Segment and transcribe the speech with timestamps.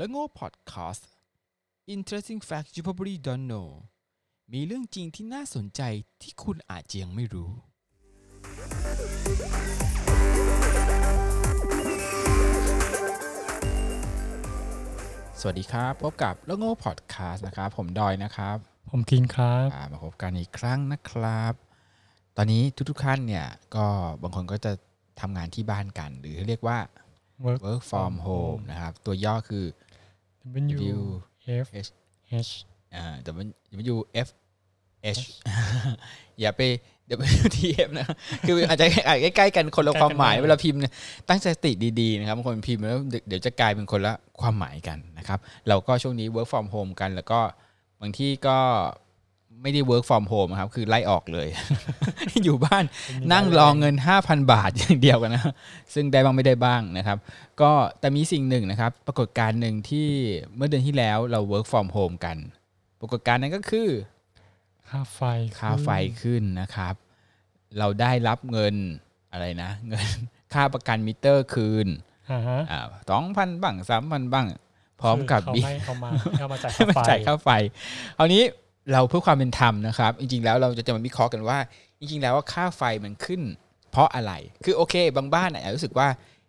[0.00, 1.08] และโง่พอดแคสต์
[1.94, 3.68] Interesting Facts You Probably Don't Know
[4.52, 5.82] มีเรื่องจริงที่น่าสนใจ
[6.22, 7.50] ที่คุณอาจจะยังไม่รู้
[15.40, 18.56] สวัสดีครับพบกับและโง่พอดแคสต์นะครับ ผมดอยนะครับ
[18.90, 21.52] ผมกินครับอ่ามาพบกันอีกครั้งนะครับ
[22.36, 23.46] ตอนนี้ทุกๆท่านเนี่ย
[23.76, 23.86] ก็
[24.22, 24.72] บางคนก็จะ
[25.20, 26.78] ทำงานที่บ้านกัน หรือเรียกว่า
[27.44, 29.64] work work from home นะครับ ตัวย่อคือ
[30.96, 30.98] W
[31.64, 31.90] F H
[32.46, 32.50] H
[32.94, 33.04] อ่า
[33.96, 34.28] W F
[35.16, 35.22] H
[36.40, 36.62] อย่าไป
[37.40, 38.06] W T F นะ
[38.46, 40.92] คืออาจจะอาจจะใกล้ๆกันคนละความหมายเวลาพิมพ์เนี่ย
[41.28, 45.38] ตั้งสติดีๆนะครับบางคนพิมพ์แล้วเดี๋ยวจะกลายเป็นคนละความหมายกันนะครับ
[45.68, 47.40] เราก็ช่วงนี้ work from home กัน แล้วก็
[48.00, 48.58] บางที่ก็
[49.62, 51.48] ไม่ได้ work from home นะครับ คือไล่ออกเลย
[52.44, 52.84] อยู่บ้าน
[53.32, 55.54] นั่งรอเงิน 5,000 บาทอย่างเดียวกันนะ
[55.94, 57.18] ซึ่งได้บ้างไม่ได้บ้างนะครับ
[57.60, 60.08] ก็แต่มีสิ่งหนึ่งนะครับ ปรากฏการณ์หนึ่งที่
[60.54, 62.36] เมื่อเดือนที่แล้วเรา work from home กัน
[63.00, 63.88] ปรากฏการณ์นั้นก็คือ
[64.90, 65.20] ค่าไฟ
[65.58, 65.90] ค่าไฟ
[66.22, 66.94] ขึ้นนะครับ
[67.78, 68.74] เราได้รับเงิน
[69.32, 70.06] อะไรนะ เงิน
[70.54, 71.88] ค่าประกันมิเตอร์คืน
[72.32, 74.46] อ่าฮะอ่าสองพันบ้างสามพันบ้าง
[75.00, 77.48] พร้อมกับคือบิเขาไม่เขามาให้เอามาจ่ายให้ค่ามาไฟจ่ายค่าไฟ
[78.18, 78.42] คราวนี้
[78.92, 81.58] เราเพื่อความเป็นธรรมนะครับ จริง ๆ แล้วเราจะจะมาวิเคราะห์กันว่า
[81.98, 83.42] จริง ๆ แล้วว่าค่าไฟมันขึ้น
[83.90, 84.32] เพราะอะไร
[84.64, 86.08] คือโอเค บางบ้านอาจจะรู้สึกว่า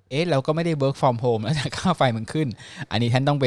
[0.10, 2.48] เอ๊ะ เราก็ไม่ได้ work from home แล้วแต่ค่าไฟมันขึ้น
[2.92, 3.46] อันนี้ท่านต้องไป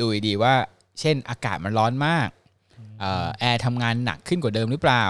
[0.00, 0.54] ดูดีๆว่า
[1.00, 2.28] เช่น อากาศมันร้อนมาก
[3.00, 5.04] เอ่อแอร์ทำงานหนักขึ้นกว่าเดิมหรือเปล่า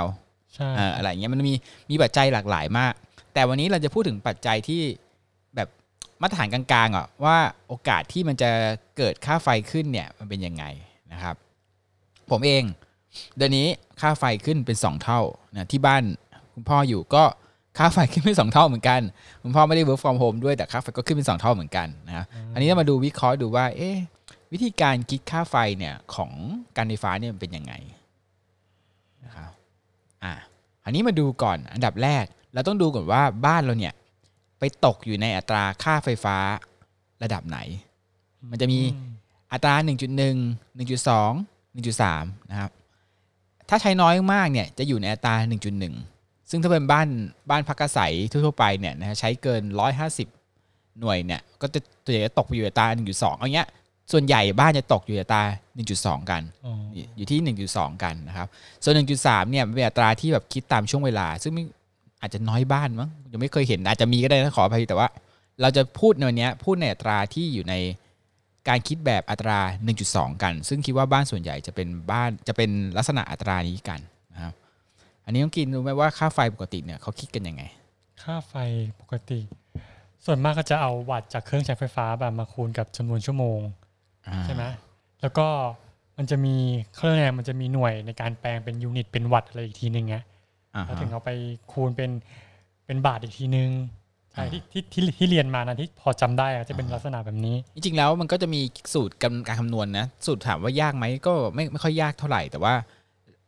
[0.54, 1.54] ใช่เอ่ออะไรอย่างเงี้ยมันมี
[1.90, 2.92] มีปัจจัยหลากหลายมาก
[3.34, 4.82] แต่วันนี้เราจะพูดถึงปัจจัยที่
[5.56, 5.68] แบบ
[6.22, 7.36] มาตรฐานกลางๆอะว่า
[7.68, 8.50] โอกาสที่มันจะ
[8.96, 10.64] เกิดค่าไฟขึ้นเนี่ยมันเป็นยังไง
[11.12, 11.36] นะครับ
[12.30, 12.64] ผมเอง
[13.36, 13.66] เดือนนี้
[14.00, 15.20] ค่าไฟขึ้นเป็น 2 เท่า
[15.52, 16.02] นะที่บ้าน
[16.54, 17.24] คุณพ่ออยู่ก็
[17.78, 19.00] ค่าไฟขึ้นเป็นสองเท่าเหมือนกัน
[19.42, 23.96] คุณพ่อไม่ได้ work from home ด้วยแต่ค่าไฟก็ขึ้นเป็น2เท่าเหมือนกันนะอันนี้เรามาดูวิเคราะห์ดูว่าเอ๊ะ
[24.52, 26.30] วิธีการคิดค่าไฟเนี่ยของ
[26.76, 27.72] การไฟฟ้าเนี่ยมันเป็นยังไง
[29.24, 29.50] นะครับ
[30.24, 30.32] อะ
[30.84, 33.94] อันนี้มาดูก่อนอันดับแรก เราต้องดูก่อนว่าบ้านเราเนี่ย
[34.58, 36.36] ไปตกอยู่ในอัตราค่าไฟฟ้า
[37.22, 37.58] ระดับไหน
[38.50, 39.12] มันจะมีอืม
[39.52, 39.88] อัตรา 1.1 1.2
[41.76, 42.70] 1.3 นะครับ
[43.68, 45.34] ถ้าใช้น้อยมากเนี่ยจะอยู่ในอัตรา
[45.92, 47.08] 1.1 ซึ่งถ้าเป็นบ้าน
[47.50, 49.62] บ้านพักอาศัยทั่วๆไปเนี่ยนะฮะใช้เกิน
[50.30, 53.68] 150 หน่วยเนี่ยก็จะตัวใหญ่จะตกไปอยู่ในอัตรา 1.2เอาเงี้ย
[54.12, 55.42] ส่วนใหญ่บ้านจะตกอยู่ในอัตรา
[55.86, 56.74] 1.2 กันอ๋อ
[57.16, 57.38] อยู่ที่
[57.72, 58.48] 1.2 กันนะครับ
[58.82, 58.94] ส่วน
[59.24, 61.64] 1.3 เนี่ยมันเป็นอัตราที่แบบคิดตามช่วงเวลา ซึ่งไม่
[62.20, 65.08] อาจจะน้อยบ้านมั้งยังไม่เคยเห็นอาจจะมีก็ได้นะขออภัยแต่ว่า
[65.60, 67.74] เราจะพูดในวันเนี้ยพูดในอัตราที่อยู่ใน
[68.68, 69.60] การคิดแบบอัตรา
[70.00, 74.00] 1.2 กัน ซึ่งคิดว่าบ้านส่วนใหญ่จะเป็นบ้านจะเป็นลักษณะอัตรานี้กัน
[74.32, 74.54] นะครับ
[75.24, 77.62] อันนี้ต้องกินรู้ไหมว่าค่าไฟปกติเนี่ยเขาคิดกันยังไง
[78.22, 78.54] ค่าไฟ
[79.00, 79.40] ปกติ
[80.24, 83.60] ส่วนมากก็จะเอาวัตต์จากเครื่องใช้ไฟฟ้าแบบมาคูณกับจำนวนชั่วโมง
[84.28, 84.64] อ่าใช่ไหม
[85.20, 85.46] แล้วก็
[86.16, 86.56] มันจะมี
[86.94, 90.16] เครื่องเนี่ยมันจะมีหน่วยในการแปลงเป็นยูนิตเป็นวัตต์อะไรอีกทีนึงไง
[90.74, 91.30] อ่าแล้วฮะถึงเอาไป
[91.72, 92.10] คูณเป็น
[92.86, 94.03] เป็นบาทอีกทีนึงใช่อ่า
[94.52, 98.60] ที่ที่ที่ที่เรียนมานะที่พอจำได้อะจะเป็นลักษณะแบบนี้ จริงๆแล้วมันก็จะมี
[98.94, 102.74] สูตรการการคำนวณนะสูตรถามว่ายากไหมก็ไม่ไม่ค่อยยากเท่าไหร่แต่ว่า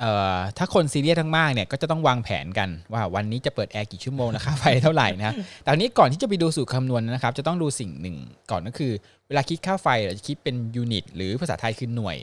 [0.00, 8.16] เอ่อถ้าคนซีเรียสทั้งมากเนี่ยก็จะต้องวางแผนกันว่าวันนี้จะเปิดแอร์กี่ชั่วโมงนะค่าไฟเท่าไหร่นะครับแต่อันนี้ก่อนที่จะไปดูสูตรคำนวณนะครับ จะต้องดูสิ่งหนึ่ง
[8.50, 8.92] ก่อนก็คือ
[9.28, 12.16] เวลาคิดค่าไฟเราจะคิดเป็น unit หรือภาษาไทยคือหน่วย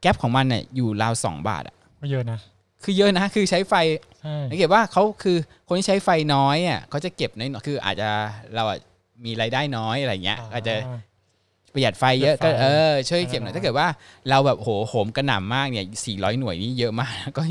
[0.00, 2.38] แก๊ปของมันเนี่ยอยู่ราว2บาทอะไม่เยอะนะ
[2.84, 3.74] คือเยอะนะ คือใช้ไฟ
[4.20, 5.36] ใช่สังเกตว่าเขาคือ
[5.68, 8.08] คนที่ใช้ไฟน้อยอะเขาจะเก็บน้อยๆคืออาจจะ
[8.54, 8.78] เราอะ
[9.24, 10.74] มีรายได้น้อยอะไรเงี้ย อาจจะ
[11.74, 13.88] ประหยัดไฟเยอะประก็หยัดไฟเออช่วยเก็บหน่อยเออถ้าเกิดว่า
[14.30, 17.42] เราแบบโหโหมกระหน่ำมากเนี่ย400 หน่วยนี่เยอะมากก็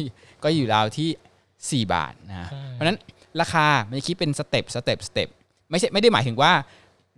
[0.44, 2.98] ก็อยู่ราวที่ 4 บาทนะใช่เพราะฉะนั้น
[3.42, 5.30] ราคามันจะคิดเป็น step step step
[5.70, 6.52] ไม่ใช่ไม่ได้หมายถึงว่า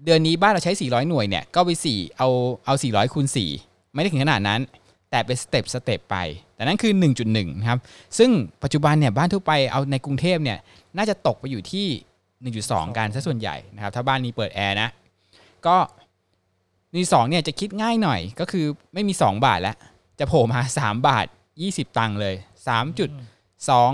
[0.05, 2.29] เดือนนี้บ้านเราใช้ 400 หน่วยเนี่ยก็ไป4เอา
[2.65, 3.25] เอา 400คูณ
[3.59, 4.61] 4ไม่ได้ถึงขนาดนั้น
[5.11, 6.17] แต่เป็น step step ไป
[6.55, 6.93] แต่นั่นคือ
[7.25, 7.79] 1.1นะครับ
[8.17, 8.29] ซึ่ง
[8.63, 10.57] ปัจจุบันเนี่ยบ้านทั่วไปเอาในกรุงเทพเนี่ย
[10.97, 11.87] น่าจะตกไปอยู่ที่
[12.65, 14.89] 1.2 กันซะส่วนใหญ่นะครับ ถ้าบ้านนี้เปิดแอร์นะ
[15.67, 15.75] กร
[16.95, 19.75] ณีสองเนี่ยจะคิดง่ายหน่อยก็คือไม่มี 2 บาทแล้ว
[20.19, 21.25] จะโผล่มา 3 บาท
[21.61, 22.35] 20 ตังค์เลย
[22.67, 22.99] 3.
[22.99, 23.09] จุด
[23.69, 23.93] สอง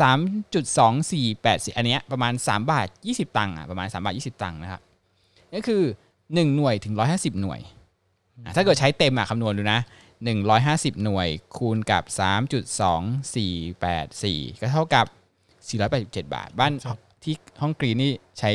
[0.00, 0.18] สาม
[0.54, 4.80] จุดสองสี่แปดอันเนี้ยประมาณ 3 บาท 20 ตังค์อะประมาณ 3 บาท 20 ตังค์นะครับ
[5.54, 5.82] ก็คือ
[6.18, 7.60] 1 หน่วยถึง 150 หน่วย
[8.56, 9.80] ถ้าเกิดใช้เต็มอะคำนวณดูนะ
[10.42, 15.06] 150 หน่วยคูณกับ 3.2484 ก็เท่ากับ
[15.70, 16.72] 487 บาท บ้าน
[17.22, 18.50] ที่ห้องกรีนนี่ใช้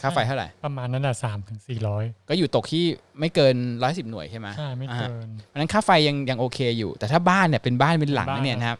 [0.00, 2.84] ค่าไฟเท่าไหร่ ประมาณนั้นแหละสามถึงสี่ร้อยก็อยู่ตกที่
[3.18, 8.78] ไม่เกิน110หน่วยใช่ไหมใช่ ไม่เกินเพราะฉะนั้นค่าไฟยังยังโอเคอยู่ แต่ถ้าบ้านเนี่ยเป็นบ้านเป็นหลังเป็นบ้านเนี่ยนะครับ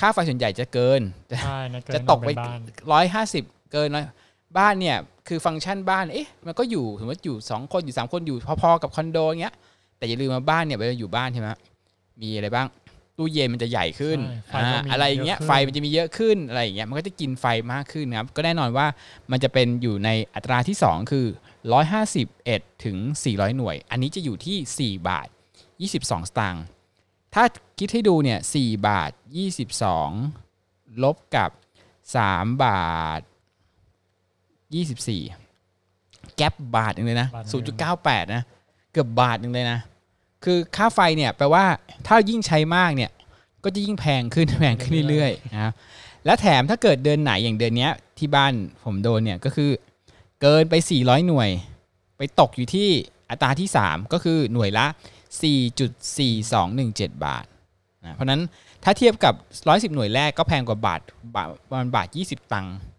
[0.00, 2.58] ค่าไฟส่วนใหญ่จะเกิน จะใช่นะเกินจะตกไปเป็นบ้าน
[2.92, 4.04] ร้อยห้าสิบเกินร้อย
[4.58, 9.54] บ้านเนี่ยคือฟังก์ชันบ้านเอ๊ะมันก็อยู่สมมติอยู่สองคนอยู่สามคนอยู่พอๆกับคอนโดเงี้ย
[9.98, 11.48] แต่อย่าลืมมาบ้านเนี่ยเวลาอยู่บ้านใช่ไหม
[12.22, 12.66] มีอะไรบ้าง
[13.16, 14.18] ตู้เย็นมันจะใหญ่ขึ้น
[14.48, 18.86] ใช่ไฟก็อ่ามีอะไรอย่างเงี้ยเยอะขึ้นไฟมันจะมีเยอะขึ้นอะไรอย่างเงี้ยมันก็จะกินไฟมากขึ้นนะครับก็แน่นอนว่า
[19.30, 21.26] มันจะเป็นอยู่ในอัตราที่ 2 คือ
[22.04, 25.28] 151 ถึง 400 หน่วย อันนี้จะอยู่ที่ 4 บาท
[25.78, 26.64] 22 สตางค์
[27.34, 27.44] ถ้า
[27.78, 29.10] คิดให้ดูเนี่ย4บาท
[30.06, 31.50] 22 ลบกับ
[32.06, 33.20] 3 บาท
[34.72, 38.42] 24แก๊ปบาทหนึงเลยนะบาทหนึ่ง0.98นะ
[38.92, 39.78] เกือบบาทหนึ่งเลยนะ
[40.44, 41.64] คือค่าไฟเนี่ยแปลว่า
[42.06, 43.10] ถ้ายิ่งใช้มากเนี่ย
[43.64, 45.72] ก็จะยิ่งแพงขึ้นแพงขึ้นเรื่อยๆนะครับ
[46.24, 48.52] และแถมถ้าเกิดเดือนไหนอย่างเดือนเนี้ยที่บ้าน
[48.84, 49.70] ผมโดนเนี่ยก็คือ
[50.42, 51.50] เกินไป 400 หน่วย
[52.18, 52.88] ไปตกอยู่ที่
[53.30, 54.86] อัตราที่ 3 ก็คือหน่วยละ
[56.04, 57.44] 4.4217 บาท
[58.04, 58.40] นะเพราะฉะนั้น
[58.84, 59.34] ถ้าเทียบกับ
[59.64, 61.00] 110 หน่วยแรกก็แพงกว่าบาท
[61.36, 62.91] บาทประมาณบาท 20 ตังค์อืมอืม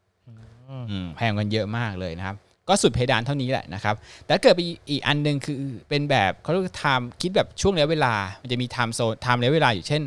[1.15, 2.35] แพงกันเยอะมากเลยนะครับ
[2.69, 5.57] ก็สุดเพดานเท่านี้แหละนะครับ แต่ถ้าเกิดไปอีกอันหนึ่งคือ
[5.89, 10.01] เป็นแบบเขาเรียกว่าไทม์คิดแบบช่วงระยะเวลา มันจะมีไทม์โซนไทม์ระยะเวลาอยู่เช่น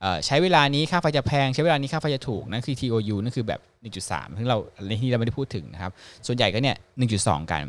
[0.00, 3.60] เอ่อใช้เวลานี้ค่าไฟจะแพงใช้เวลานี้ค่าไฟจะถูกนั่นคือ TOU นั่นคือแบบ
[3.98, 4.58] 1.3 ซึ่งเรา
[4.88, 5.92] ในที่เราไม่ได้พูดถึงนะครับ
[6.26, 6.76] ส่วนใหญ่ก็เนี่ย
[7.14, 7.62] 1.2 กัน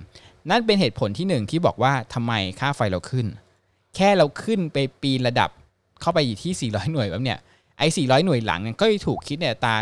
[0.50, 3.26] นั่นเป็นเหตุผลที่หนึ่งที่บอกว่าทำไมค่าไฟเราขึ้น
[3.96, 5.50] แค่เราขึ้นไปปีนระดับ
[6.02, 7.40] เข้าไปอยู่ที่ 400 หน่วยแบบเนี่ย
[7.80, 9.76] ไอ้400 หน่วยหลังเนี่ยก็ถูกคิดในอัตรา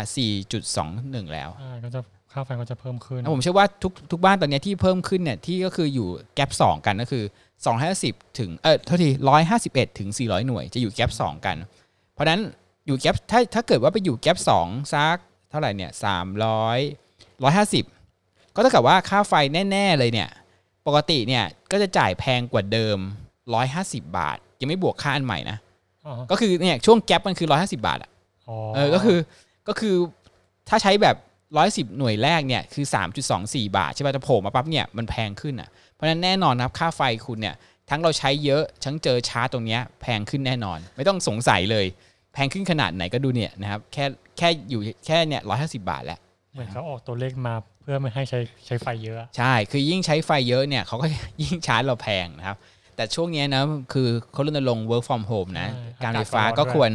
[0.64, 2.00] 4.21 แล้วใช่ก็จะ
[2.32, 7.24] ค่าไฟก็จะเพิ่มขึ้นนะผมเชื่อว่าทุกทุกบ้านตอนเนี้ยที่เพิ่มขึ้นเนี่ยที่ก็คืออยู่แกลบสองกันก็คือ
[7.80, 9.08] 250ถึงเออเท่าที
[9.52, 11.56] 151ถึง400หน่วยจะอยู่แกลบสองกัน
[12.14, 12.40] เพราะฉะนั้น
[12.86, 15.16] อยู่แกลบถ้าถ้าเกิดว่าไปอยู่แกลบสองซัก
[15.50, 15.90] เท่าไหร่เนี่ย
[16.62, 19.34] 300 150ก็เท่ากับว่าค่าไฟ
[19.70, 20.28] แน่ ๆ เลยเนี่ย
[20.86, 22.98] ปกติเนี่ยก็จะจ่ายแพงกว่าเดิม
[23.56, 25.56] 150บาท ยังไม่บวกค่าอันใหม่นะ
[26.06, 28.10] อ๋อก็คือเนี่ยช่วงแกลบมันคือ150บาทอะ
[28.48, 29.18] อ๋อเออก็คือ
[29.68, 29.94] ก็คือ
[30.68, 31.16] ถ้าใช้แบบ
[31.56, 32.86] 110 หน่วยแรกเนี่ยคือ
[33.30, 37.54] 3.24 บาทใช่ป่ะจะโผล่มาปั๊บเนี่ยมันแพงขึ้นอะเพราะฉะนั้นแน่นอนนะครับค่าไฟคุณเนี่ย
[37.90, 41.86] ทั้งเราใช้เยอะทั้งเจอชาร์จตรงเนี้ยแพงขึ้นแน่นอน ไม่ต้องสงสัยเลย
[42.32, 44.04] แพงขึ้นขนาดไหนก็ดูเนี่ยนะครับแค่
[44.38, 46.18] แค่อยู่แค่เนี่ย150บาทแล้ว
[46.52, 51.06] เหมือนเขาออกตัวเลขมาเพื่อไม่ให้ใช้ใช้ไฟเยอะ ใช่ คือยิ่งใช้ไฟเยอะเนี่ยเขาก็
[51.42, 52.56] ยิ่งชาร์จเราแพงนะครับ
[52.96, 56.90] แต่ช่วงเนี้ยนะคือเขารณรงค์ work from home นะใช่การไฟฟ้าอากาศร้อนก็ด้วยควร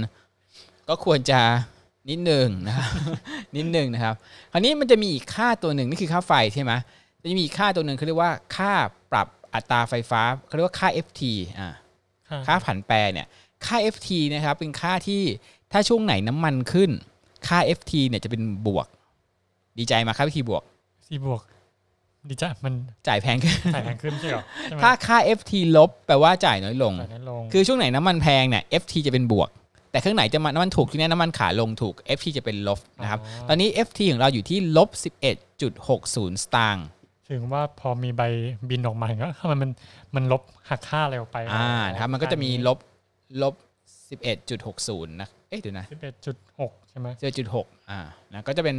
[0.89, 1.41] ก็ควรจะ
[2.09, 2.89] นิดหนึ่งนะครับ
[3.55, 4.15] นิดหนึ่งนะครับ
[4.51, 6.71] คราวนี้มันจะมีอีกค่าตัวหนึ่งนี่คือค่าไฟใช่ไหม
[7.21, 8.71] จะมีอีกค่าตัวหนึ่งเขาเรียกว่าค่า
[9.11, 11.21] ปรับอัตราไฟฟ้าเขาเรียกว่าค่า FT
[11.59, 11.69] อ่า
[12.47, 13.27] ค่าผันแปรเนี่ย
[13.65, 15.21] ค่า FT นะครับเป็นค่าที่
[15.71, 16.91] ถ้าช่วงไหนน้ำมันขึ้น
[17.47, 18.87] ค่า FT เนี่ยจะเป็นบวก
[19.77, 20.63] ดีใจมาค่า FT บวก
[21.07, 21.41] ซีบวก
[22.29, 22.73] ดีจ้ะมัน
[23.07, 29.49] จ่ายแพงขึ้นจ่ายแพงขึ้นใช่เหรอใช่ไหมถ้าค่า FT ลบแปลว่าจ่ายน้อยลงจ่ายน้อยลงคือช่วงไหนน้ำมันแพงเนี่ย FT จะเป็นบวก
[29.91, 34.89] แต่เครื่องไหนจะมาน้ำมันถูกที่นี่น้ำมันขาลงถูก FT จะเป็นลบนะครับตอนนี้ FT ของเราอยู่ที่ลบ
[35.67, 36.85] 11.60 สตางค์
[37.29, 38.21] ถึงว่าพอมีใบ
[38.69, 39.71] บินออกมาก็ทำไมมัน
[40.15, 42.77] มันลบหักค่าอะไรออกไปอ่านะครับมันก็จะมีลบ
[43.43, 43.55] ลบ
[44.15, 47.07] 11.60นะเอ๊ะเดี๋ยวนะสิบเอ็ดจุดหกใช่ไหม
[47.53, 47.99] 11.6อ่า
[48.33, 48.77] นะก็จะเป็น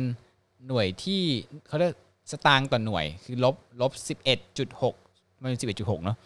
[0.68, 1.22] หน่วยที่
[1.66, 1.94] เขาเรียก
[2.30, 3.92] สตางค์ต่อหน่วยคือลบลบ
[4.58, 5.07] 11.6
[5.42, 6.16] มันเป็น11.6เนาะ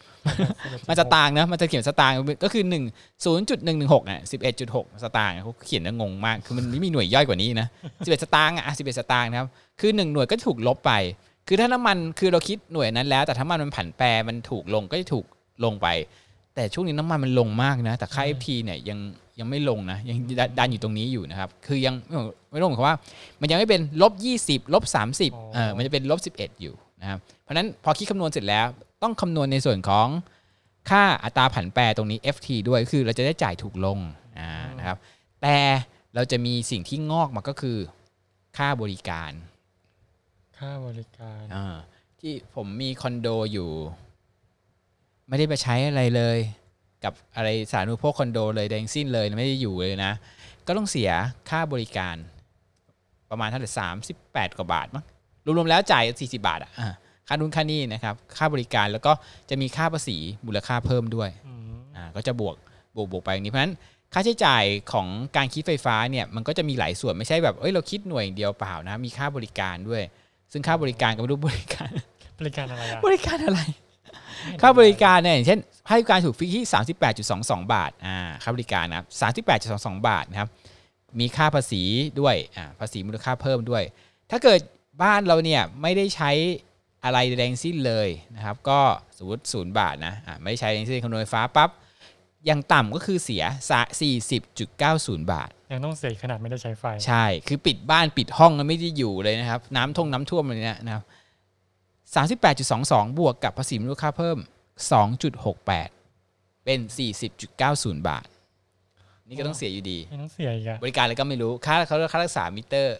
[0.87, 4.19] มันสตางค์นะมันจะเขียนสตางค์ก็คือ1 0.116อะ
[4.61, 9.47] 11.6สตางค์เขาเขียนแล้วงงมากคือมันไม่มีหน่วยย่อยกว่านี้นะ11สตางค์อะ11สตางค์นะครับ
[9.79, 10.91] คือ1หน่วยก็ถูกลบไป
[11.47, 15.25] คือถ้าน้ำมันคือเราคิดหน่วยนั้นแล้ว แต่ถ้ามันมันผันแปรมันถูกลงก็จะถูก
[15.63, 15.87] ลงไป
[16.55, 18.99] แต่ช่วงนี้น้ำมันมันลงมากนะ แต่ค่า FT เนี่ยยัง
[19.39, 21.93] ยังไม่ลงนะยังดันดันอยู่ตรงนี้อยู่นะครับ คือยัง
[22.51, 22.97] ไม่ลงหมายความว่า
[23.41, 24.83] มันยังไม่เป็นลบ20ลบ
[25.19, 28.65] 30เออมันจะเป็นลบ11อยู่นะครับเพราะฉะนั้นพอคิดคำนวณเสร็จแล้ว
[29.03, 30.07] ต้องคำนวณในส่วนของ
[30.89, 33.99] ค่าอัตราผันแปรตรงนี้ FT ด้วยคือเราจะได้จ่ายถูกลง
[34.39, 34.97] อ่านะครับ
[35.41, 35.57] แต่
[36.15, 37.77] เราจะมีสิ่งที่งอกมาก็คือ
[38.57, 39.31] ค่าบริการ
[40.57, 41.75] ค่าบริการอ่า
[42.19, 43.69] ที่ผมมีคอนโดอยู่
[45.27, 46.37] ไม่ได้ไปใช้อะไรเลย
[47.03, 50.13] กับอะไรสาธารณูปโภคคอนโดเลยแดงสิ้นเลยไม่ได้อยู่เลยนะ
[50.67, 51.11] ก็ต้องเสีย
[51.49, 52.15] ค่าบริการ
[53.29, 55.03] ประมาณเท่าไหร่สามสิบแปดกว่าบาทมั้ง
[55.45, 56.95] รวมๆแล้วจ่ายสี่สิบาทอะอะ
[57.27, 59.11] ค่านุ้นค่านี่นะครับค่าบริการแล้วก็
[59.49, 62.55] จะมีค่าภาษีมูลค่าเพิ่มด้วยอืมอ่าก็จะบวก
[62.95, 63.75] บวกบวกไปอย่างนี้เพราะฉะนั้น
[64.13, 70.01] ค่าใช้จ่ายของการคิดไฟฟ้าเนี่ยมันก็จะมีหลายส่วนไม่ใช่แบบเอ้ยเราคิดหน่วยเดียวเปล่านะมีค่าบริการด้วย
[70.51, 71.89] ซึ่งค่าบริการก็ไม่รู้บริการ
[72.39, 73.61] บริการอะไรอะบริการอะไร
[74.61, 76.65] ค่าบริการเนี่ยอย่างเช่นให้บริการถูกฟิกที่
[77.19, 79.07] 38.22 บาทอ่าค่าบริการนะครับ
[79.97, 80.49] 38.22 บาทนะครับ
[81.19, 81.83] มีค่าภาษี
[82.19, 83.83] ด้วยอ่าภาษีมูลค่าเพิ่มด้วย
[84.31, 84.59] ถ้าเกิด
[85.03, 86.31] บ้านเราเนี่ยไม่ได้ใช้
[87.05, 88.79] อะไรแรงสิ้นเลยนะครับ ก็
[89.17, 91.69] สมมติศูนย์บาทนะอ่าไม่ได้ใช้แรงสิ้นคำนวณไฟฟ้าปั๊บ
[92.45, 93.81] อย่างต่ำก็คือเสียสะ
[94.55, 101.03] 40.90 บาท ยังต้องเสียขนาดไม่ได้ใช้ไฟ ใช่ คือปิดบ้านปิดห้องแล้วไม่ได้อยู่เลยนะครับ น้ำท่งน้ำท่วมอะไรเนี่ยนะครับ
[102.15, 104.37] สามสิบแปดจุดสองสองบวกกับภาษีมูลค่าเพิ่ม
[104.91, 105.89] สองจุดหกแปด
[106.65, 108.25] เป็นสี่สิบจุดเก้าศูนย์บาท
[109.27, 112.97] นี่ก็ต้องเสียอยู่ดียังต้องเสียอีกอะบริการอะไรก็ไม่รู้ ค่าเขาเรียกค่ารักษามิเตอร์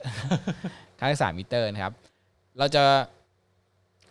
[1.00, 1.94] ค่ารักษามิเตอร์นะครับ
[2.58, 2.84] เราจะ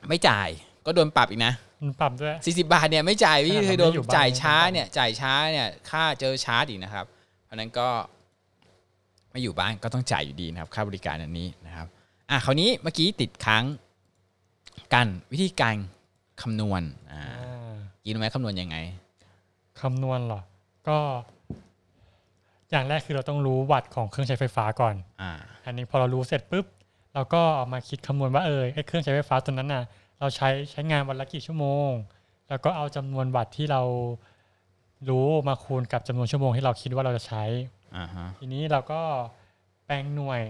[0.09, 0.49] ไม่จ่าย
[0.87, 7.05] ก็โดนปรับอีกนะมันปรับด้วยสี่สิบาทเนี่ยไม่จ่ายพี่ขนาดเคยโดนเราไม่อยู่บ้านจ่ายช้ายังต้องเนี่ยจ่ายช้าเนี่ยค่าเจอชาร์จอีกนะครับ
[7.45, 7.89] เพราะฉะนั้นก็
[9.33, 11.87] ไม่อยู่บ้านก็ต้องจ่ายอยู่ดีนะครับ ค่าบริการอันนี้นะครับ
[12.31, 13.65] อะคราวนี้เมื่อกี้ติดค้าง
[14.95, 15.75] กันวิธีการ
[16.43, 16.83] คำนวณ
[17.13, 18.77] อ่าอ่ากินไหมคำนวณยังไง
[19.81, 20.41] คำนวณเหรอ
[20.89, 20.99] ก็
[22.71, 25.31] อย่างแรกคือเราต้องรู้วัตต์ของเครื่องใช้ไฟฟ้าก่อนอ่า
[25.67, 26.67] อันนี้พอเรารู้เสร็จปุ๊บ
[27.15, 29.85] เราก็เอามาคิดคำนวณว่าเออไอ้เครื่องใช้ไฟฟ้าตัวนั้นน่ะ
[30.21, 31.91] เราใช้ใช้งานวันละกี่ชั่วโมง
[32.49, 33.83] แล้วก็เอาจำนวนวัตต์ที่เรา
[35.09, 37.45] รู้มาคูณกับจำนวนชั่วโมงที่เราคิดว่าเราจะใช้
[37.97, 39.01] อ่าฮะทีนี้เราก็
[39.85, 40.43] แปลงหน่วย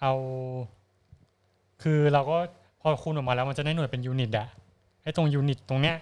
[0.00, 0.12] เอา
[1.82, 2.36] คือเราก็
[2.80, 4.48] พอคูณออกมาแล้วมันจะได้หน่วยเป็น unit อะ
[5.02, 5.96] ไอ้ตรง unit ตรงเนี้ย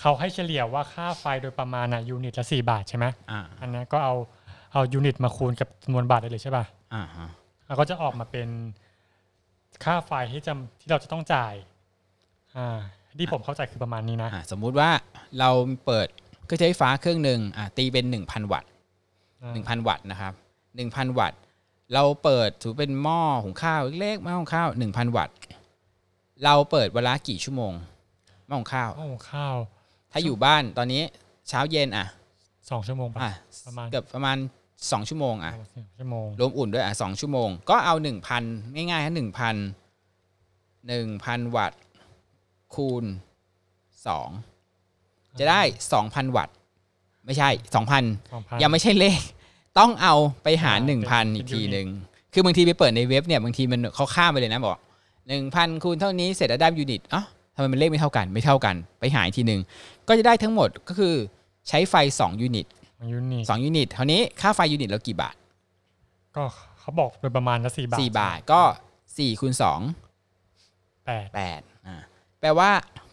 [0.00, 4.14] เขาให้เฉลี่ยว่าค่าไฟโดยประมาณอะ unit ละสี่บาทใช่ไหมอ่าอันนี้ก็เอา
[4.72, 7.28] เอา unit มาคูณกับจำนวนบาทได้เลยใช่ป่ะอ่าฮะ
[7.66, 8.48] แล้วก็จะออกมาเป็น
[9.84, 11.54] ค่าไฟที่จะที่เราจะต้องจ่าย
[12.56, 12.78] อ่า
[13.18, 14.90] ที่ผมเข้าใจคือประมาณนี้นะอ่าสมมุติว่า
[15.38, 15.50] เรา
[15.86, 16.08] เปิด
[16.44, 18.70] เครื่องใช้ไฟฟ้าเครื่องหนึ่งอ่าตีเป็น 1,000 วัตต์
[19.42, 20.32] อ่าหนึ่งพันวัตต์นะครับ
[20.76, 21.38] หนึ่งพันวัตต์
[21.94, 25.34] เราเปิดถือเป็นหม้อหุงข้าวเล็กๆหม้อหุงข้าวหนึ่งพันวัตต์
[26.44, 27.72] เราเปิดเวลากี่ชั่วโมง
[28.46, 29.56] หม้อหุงข้าวโอ้ข้าว
[30.12, 31.02] ถ้าอยู่บ้านตอนนี้
[31.48, 32.06] เช้าเย็นอะ
[32.70, 33.32] สองชั่วโมงป่ะอะ
[33.66, 34.36] ประมาณเกือบประมาณ
[34.90, 37.94] 2ชั่วโมงอะสองชั่วโมงรวมอุ่นด้วยอะสองชั่วโมง ก็เอา
[38.36, 39.20] 1,000ง่ายๆฮะ1,000
[40.88, 41.80] 1,000วัตต์
[42.74, 43.04] คูณ
[44.62, 45.60] 2จะได้
[45.98, 46.54] 2,000วัตต์
[47.26, 48.04] ไม่ใช่2,000สองพัน
[48.62, 49.20] ยังไม่ใช่เลข
[49.78, 51.88] ต้องเอาไปหารอ่าหนึ่งเป็พันนอีกทีเป็นหนึ่ง
[52.32, 54.78] คือบางทีไปเปิดในเว็บเนี่ยบางทีมันเขาข้ามไปเลยนะบอก
[55.28, 57.22] หนึ่งพันคูณเท่านี้เสร็จแล้วได้ยูนิตอ๋อ
[57.54, 59.60] ทำไมมันเลขไม่เท่ากันไม่เท่ากัน ไปหารอีกทีหนึ่ง
[60.08, 61.14] ก็จะได้ทั้งหมดก็คือ
[61.68, 65.34] ใช้ไฟ 2 ยูนิตของ ยูนิต2ยูนิตเท่านี้ค่าไฟยูนิตเรากี่บาท
[66.36, 66.44] ก็
[66.80, 68.62] เขาบอกโดยประมาณละสี่บาท4บาทก็
[69.06, 69.52] 4คูณ
[70.28, 71.28] 2แปด
[71.72, 71.96] 8อ่า
[72.40, 72.70] แปลว่า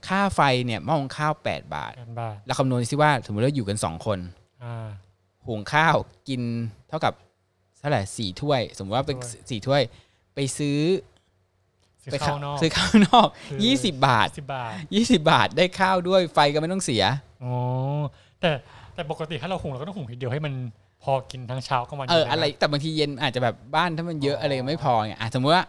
[0.07, 4.19] ค่าไฟเนี่ยหม้อหุงข้าว8บาทแปดบาทเราคำนวณซิว่าสมมติเราอยู่กัน2คน
[4.63, 4.89] อ่า
[5.47, 5.95] หุงข้าว
[6.27, 6.41] กิน
[6.89, 7.13] เท่ากับ
[7.79, 9.81] เท่าไหร่สี่ถ้วย สมมติว่าเป็นถ้วยสี่ถ้วย
[10.35, 10.79] ไปซื้อ
[12.03, 17.03] ซื้อไปข้าวนอกซื้อข้าวนอกคือยี่สิบบาทสิบบาทยี่สิบาทได้ข้าวด้วยไฟก็ไม่ต้องเสีย
[17.43, 17.55] อ๋อ
[18.41, 18.51] แต่
[18.99, 20.53] แต่ปกติถ้าเราหุงเราก็ต้องหุงทีเดียวให้มัน
[21.03, 25.65] พอกินทั้งเช้ากลางวันเออย็นอะไรด้หมแต่บางทีเย็นอาจจะแบบบ้านถ้ามันเยอะอ๋อออะไรไม่พอไงอะสมมติว่า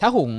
[0.00, 0.30] ถ้าหุง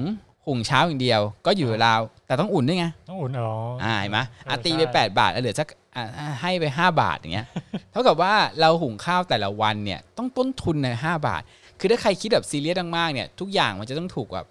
[0.47, 3.49] หุงเช้าอย่างเดียว ก็อยู่ราวแต่ต้องอุ่นด้วยไงต้องอุ่นอ๋อ
[3.83, 7.47] อ่อ่าเห็นไหมอะเออตีไปใช่แปดบาทอะเหลือสักอะอะให้ไปห้าบาทอย่างเงี้ย
[7.91, 11.41] เท่ากับว่าเราหุงข้าวแต่ละวันเนี่ยต้องต้นทุนในห้าบาท
[11.79, 14.47] คือถ้าใครคิดแบบซีเรียสมากๆเนี่ย ทุกอย่างมันจะต้องถูกแบบ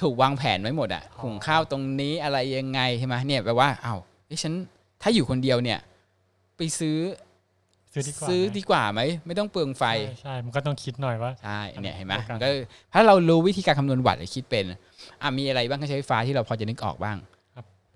[0.00, 4.52] ถูกวางแผนไว้หมดอะหุงข้าวตรงนี้อะไรยังไงใช่ไหมเนี่ยแปลว่าอ้าวเอ้ยฉัน
[5.02, 5.78] ถ้าอยู่คนเดียวเนี่ย
[6.62, 6.98] ไปซื้อ
[7.92, 12.48] ซื้อดีกว่าซื้อไหมดีกว่าไหมไม่ต้องเปลืองไฟใช่ใช่มันก็ต้องคิดหน่อยว่าใช่เนี่ยเห็นไหมเดียวกันมันก็
[12.92, 14.64] ถ้าเรารู้วิธีการคำนวณวัตต์หรือคิดเป็น
[15.22, 17.16] อะมีอะไรบ้างเครื่องใช้ไฟฟ้าที่เราพอจะนึกออกบ้าง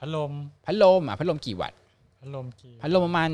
[0.01, 0.33] พัดลม
[0.67, 1.79] พัดลมอะพัดลมกี่วัตต์
[2.21, 3.31] พัดลมกี่พัดลมประมาณ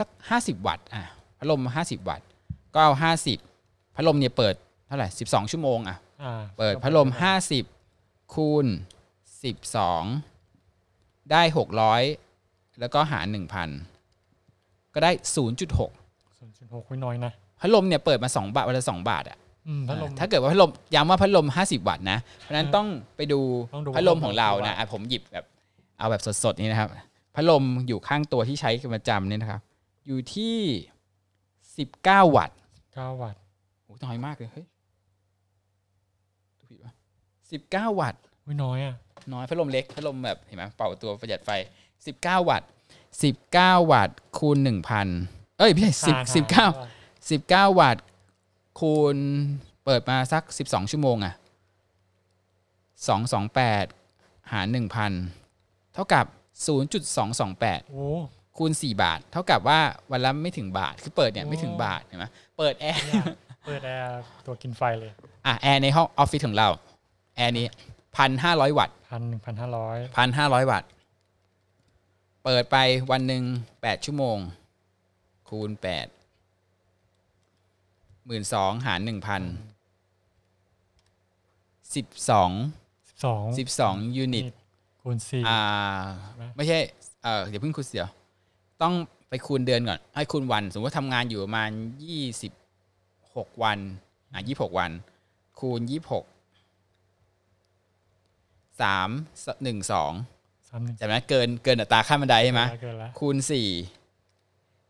[0.00, 1.02] สักห้าสิบวัตต์อะ
[1.38, 2.26] พัดลมห้าสิบวัตต์
[2.74, 3.38] ก็เอาห้าสิบ
[3.96, 4.54] พัดลมเนี่ยเปิด
[4.86, 7.64] เท่าไหร่สิบสองชั่วโมงอะอ่าเปิดพัดลมห้าสิบ
[8.34, 8.66] คูณ
[9.44, 10.04] สิบสอง
[11.30, 12.02] ได้หกร้อย
[12.80, 13.95] แล้วก็หาร1,000ก็ได้0.6ศูน
[14.96, 15.90] ย์จุดหก
[16.88, 22.86] ไม่น้อยนะพัดลมเนี่ยเปิดมา 2 บาทวันละ2บาทอะอืมพัดลม ถ้าเกิดว่าพัดลมย้ำว่าพัดลม 50 วัตต์นะเพราะฉะนั้นต้อง
[23.16, 23.40] ไปดู
[23.74, 25.44] ต้องดูพัดลมของเราว่านะอะผมหยิบแบบ
[25.98, 26.88] เอาแบบสดๆนี่นะครับ
[27.34, 29.60] พัดลมอยู่ข้างตัวที่ใช้กันประจำเนี่ยนะครับ
[30.06, 30.56] อยู่ที่
[31.46, 32.56] 19 วัตต์
[32.94, 33.40] เก้าวัตต์
[33.84, 34.66] โอ้น้อยมากเลยเฮ้ย
[36.58, 36.92] ดูผิดปะ
[37.86, 38.94] 19 วัตต์ไม่น้อยอะ
[39.32, 41.50] น้อยพัดลมเล็กพัดลมแบบเห็นไหมเป่าตัวประหยัดไฟ
[42.00, 42.68] 19 วัตต์
[43.24, 44.56] 19วัตต์คูณ
[45.08, 48.04] 1,000เอ้ยไม่ใช่หาร10 19 19วัตต์
[48.80, 49.16] คูณ
[49.84, 51.34] เปิดมาสัก12ชั่วโมงอะ
[53.76, 54.66] 228หาร
[55.30, 56.24] 1,000เท่ากับ
[57.26, 58.06] 0.228โอ้
[58.56, 59.80] คูณ4บาท เท่ากับว่า
[60.10, 62.26] วันละไม่ถึงบาทคือเปิดเนี่ยไม่ถึงบาทเห็นไหม
[62.58, 63.24] เปิดแอร์เนี่ย
[63.66, 65.10] เปิดแอร์ตัวกินไฟเลย
[65.46, 66.68] อะแอร์ในห้องออฟฟิศของเรา
[67.36, 67.66] แอร์นี้
[68.16, 70.88] พันห้าร้อยวัตต์พันหนึ่งพันห้าร้อยพันห้าร้อยวัตต์
[72.48, 72.78] เปิดไป
[73.10, 73.44] วันหนึ่ง
[73.82, 74.38] แปดชั่วโมง
[75.48, 76.06] คูณแปด
[78.26, 79.42] หมื่นสองหารหนึ่งพัน
[81.94, 82.50] สิบสอง
[83.24, 84.44] สองสิบสองยูนิต
[85.02, 85.60] คูณสี่อ่า
[86.36, 86.78] ไหมไม่ใช่
[87.22, 88.06] เออเดี๋ยวเพิ่งคูณเสียว
[88.82, 88.94] ต้อง
[89.28, 91.70] ไปคูณเดือนก่อน ให้คูณวัน สมมติว่าทำงานอยู่ประมาณ
[92.04, 92.52] ยี่สิบ
[93.36, 93.78] หกวัน
[94.32, 94.90] อะยี่หกวัน
[95.58, 96.24] คูณยี่หก
[98.82, 99.08] สาม
[99.64, 100.35] หนึ่งสองสามหนึ่ง
[101.00, 103.68] จากนั้นเกินเกินอัตราค่าบันไดใช่ไหมเกินแล้วคูณสี่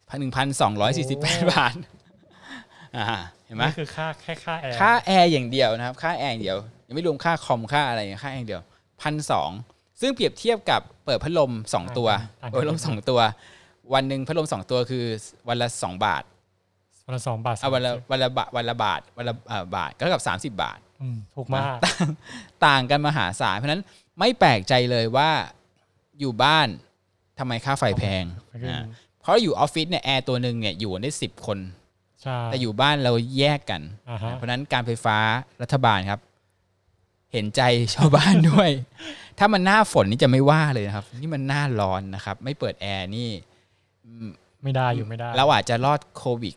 [0.09, 1.75] พันหนึ่งพันสองร้อยสี่สิบแปดโอ้บาท
[2.97, 3.05] อ่า
[3.45, 8.63] เห็นไหมนี่คือค่าแค่ค่าแอร์ค่าแอร์อย่างเดียวนะครับ ค่าแอร์อย่างเดียว ยังไม่รวมค่าคอมค่าอะไรค่าแอร์อย่างเดียว
[9.03, 9.51] พันสอง
[10.01, 12.09] ซึ่งเปรียบเทียบกับเปิดพัดลมสองตัว
[12.43, 13.21] ต่างเปิดพัดลมสองตัว
[13.95, 15.05] วันหนึ่งพัดลมสองตัวคือ
[15.49, 16.23] วันละสองบาท
[17.07, 21.65] วันละสองบาทเอาวันละสามสิบวันละบาทวันละบาทวันละเอ่อบาทก็เท่ากับสามสิบบาทอืมถูกมาก
[22.67, 23.83] ต่างกันมหาศาลเพราะฉะนั้น
[24.19, 25.31] ไม่แปลกใจเลยว่า
[26.21, 26.69] อยู่บ้าน
[27.39, 28.83] ทำไมค่าไฟแพงไม่ขึ้นอ่า
[29.21, 31.59] เพราะอยู่ออฟฟิศเนี่ยแอร์ตัวหนึ่งเนี่ยอยู่ได้สิบคน
[32.23, 35.19] ใช่แต่อยู่บ้านเราแยกกันอ่าฮะเพราะฉะนั้นการไฟฟ้า
[35.63, 36.21] รัฐบาลครับ
[37.33, 37.63] เห็นใจ
[37.95, 38.71] ชาวบ้านด้วย
[39.39, 43.29] ถ้ามันหน้าฝนนี่จะไม่ว่าเลยนะครับ นี่มันหน้าร้อนนะครับ ไม่เปิดแอร์นี่
[44.63, 46.55] ไม่ได้อยู่ไม่ได้เราอาจจะรอดโควิด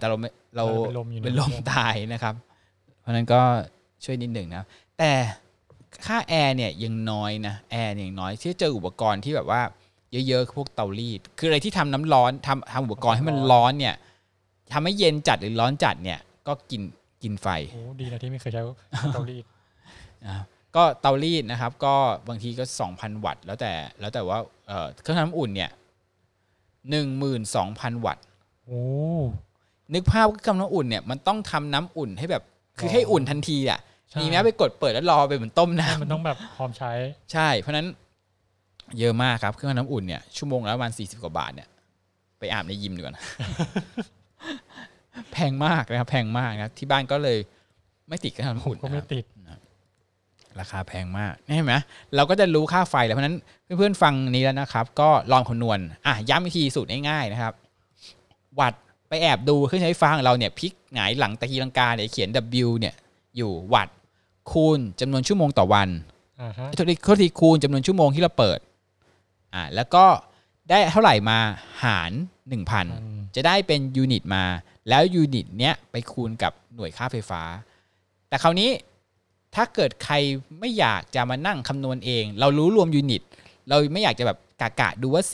[0.00, 2.34] แต่เราไม่เราเราเป็นลมอยู่เป็นลมในตายนะครับ
[3.00, 3.40] เพราะฉะนั้นก็
[4.04, 4.66] ช่วยนิดหนึ่งนะครับ
[4.98, 5.12] แต่
[6.06, 9.62] ค่าแอร์เนี่ยยังน้อยนะแอร์เนี่ยยังน้อยที่เจออุปกรณ์ที่แบบว่า
[10.28, 13.94] เยอะๆคือพวกเตารีด คืออะไรที่ทำน้ำร้อนทำทำอุปกรณ์ให้มันร้อนเนี่ย
[14.72, 16.82] ทำให้เย็นจัดหรือร้อนจัดเนี่ย ก็กิน
[17.22, 18.62] กินไฟโอ้ดีนะที่ไม่เคยใช้
[19.12, 19.44] เตารีด
[20.26, 20.44] นะครับ
[20.76, 21.94] ก็เตารีดนะครับ ก็
[22.28, 25.70] บางทีก็ 2,000 วัตต์ แล้วแต่แล้วแต่ว่าเอ่อเครื่องทำน้ำอุ่นเนี่ย
[27.26, 28.24] 12,000วัตต์
[28.66, 28.82] โอ้
[29.94, 32.42] นึกภาพเครื่องทำน้ำอุ่นเนี่ยมันต้องทำน้ำอุ่นให้แบบ
[32.78, 36.92] คือให้อุ่นทันทีอะใช่ มีไหมไปกดเปิดแล้วรอไปเหมือนต้มน้ำมันต้องแบบพร้อมใช้
[37.32, 37.86] ใช่ เพราะฉะนั้น
[38.98, 41.68] เยอะมากครับ เครื่องทำน้ำอุ่นเนี่ยชั่วโมงละประมาณ40กว่าบาทเนี่ย
[42.38, 43.24] ไปอาบในยิมดีกว่านะ
[45.32, 47.38] แพงมากนะครับ แพงมากนะครับที่บ้านก็เลย
[48.08, 49.24] ไม่ติดเครื่องทำน้ำอุ่นก็นะคไม่รับติด
[50.60, 51.74] ราคาแพงมากนี่เห็นไหม
[52.16, 53.36] เราก็จะรู้ค่าไฟแล้วเพราะฉะนั้น
[53.78, 57.54] เพื่อนๆฟังนี้แล้วนะครับ ก็ลองคำนวณอะย้ำอีกทีสูตรง่ายๆนะครับ
[58.60, 62.28] วัตต์ไปแอบดูเครื่องใช้ไฟฟ้าของเราเนี่ยพลิกหงายหลังตะกีลังกาเนี่ยเขียน
[62.66, 62.94] W เนี่ย
[63.36, 63.96] อยู่วัตต์
[64.52, 65.88] คูณจำนวนชั่วโมงต่อวัน
[66.42, 68.58] อ่าฮะโทษทีโทษทีคูณจำนวนชั่วโมงที่เราเปิด
[69.54, 70.04] อ่าแล้วก็
[70.70, 71.38] ได้เท่าไหร่มา
[71.84, 72.12] หาร
[72.50, 74.44] อืม1,000 จะได้เป็นยูนิตมา
[74.88, 77.42] แล้วยูนิตเนี้ยไปคูณกับหน่วยค่าไฟฟ้า
[78.28, 78.70] แต่คราวนี้
[79.54, 80.14] ถ้าเกิดใคร
[80.60, 83.22] ไม่อยากจะมานั่งคำนวณเอง เรารู้รวมยูนิต
[83.68, 85.24] เราไม่อยากจะแบบกะกะดูว่า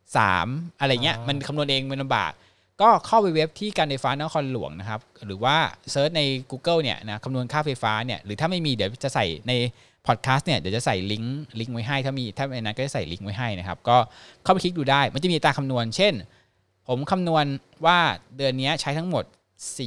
[0.06, 2.32] 3 อะไรเงี้ยอ่ามัมันคำนวณเองมันลำบาก
[2.82, 5.56] ก็เข้าไปเว็บที่การไฟฟ้านครหลวงนะครับ หรือว่า
[5.90, 9.52] เซิร์ชใน Google เนี่ยนะคำนวณค่าไฟฟ้าเนี่ยหรือถ้าไม่มีเดี๋ยวจะใส่ใน
[10.06, 13.96] พอดแคสต์เนี่ยเดี๋ยวจะใส่ลิงก์ลิงก์ไว้ให้ ถ้ามีถ้าในนั้นก็จะใส่ลิงก์ไว้ให้นะครับ ก็
[14.44, 16.14] เข้าไปคลิกดูได้ มันจะมีตาคำนวณ เช่น
[16.88, 17.44] ผมคำนวณ
[17.86, 17.98] ว่า
[18.36, 19.24] เดือนนี้ใช้ทั้งหมด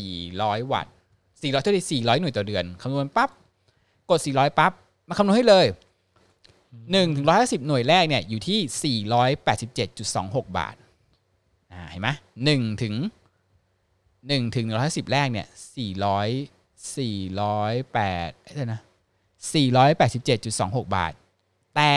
[0.04, 0.94] 400 วัตต์
[1.32, 3.30] 400เท่าที่400 หน่วยต่อเดือนคำนวณปั๊บ
[4.10, 4.72] กด 400ปั๊บ
[5.10, 5.66] มาคำนวณให้เลย
[6.54, 9.00] 1ถึง150 หน่วยแรกเนี่ยอยู่ที่
[9.78, 10.76] 487.26 บาท
[11.74, 12.10] อ่าเห็นไหม
[12.46, 12.96] 1ถึง
[13.86, 15.58] 1ถึง150แรกเนี่ย400
[16.96, 18.82] 408เอ้ยเดี๋ยวนะ
[20.04, 21.14] 487.26บาท
[21.76, 21.92] แต่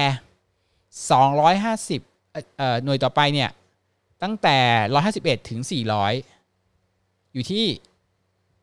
[1.11, 3.51] 250เอ่อเอ่อหน่วยต่อไปเนี่ย
[4.23, 4.59] ตั้งแต่
[5.43, 5.61] 151ถึง
[6.47, 7.65] 400อยู่ที่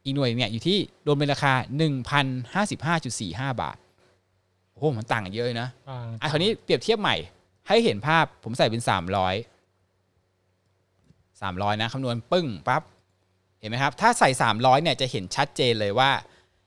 [0.04, 1.54] อีกหน่วยเนี่ยอยู่ที่รวมเป็นราคา
[2.74, 3.78] 1,055.45บาท
[4.72, 7.16] โอ้โหมันต่างกันเยอะเลยนะอ่าอะคราวนี้เปรียบเทียบใหม่
[7.68, 8.82] ให้เห็นภาพผมใส่เป็น
[9.20, 9.53] 300
[11.52, 12.82] 300 นะคำนวณปึ้งปั๊บ
[13.60, 16.12] เห็นไหมครับ ถ้าใส่ 300เนี่ยจะเห็นชัดเจนเลยว่า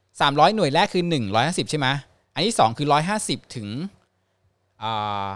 [0.01, 1.05] 300 หน่วยแรกคือ
[1.37, 1.87] 150 ใช่ไหม
[2.35, 2.89] อันที่ 2 คือ
[3.21, 3.69] 150 ถึง
[4.83, 5.29] อ่า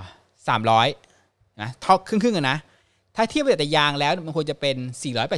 [0.79, 2.59] 300นะเท่าครึ่งครึ่งๆกันนะ
[3.17, 4.77] ถ้าเทียบกับแต่ยางแล้วมันควรจะเป็น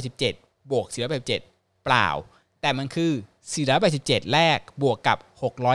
[0.05, 2.07] 487 บวก 487 เปล่า
[2.61, 3.11] แต่มันคือ
[3.71, 5.17] 487 แรกบวกกับ